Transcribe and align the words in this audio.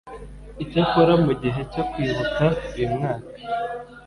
Icyakora 0.63 1.13
mu 1.25 1.31
gihe 1.41 1.61
cyo 1.71 1.83
kwibuka 1.91 2.45
uyu 2.75 2.87
mwaka 2.95 3.29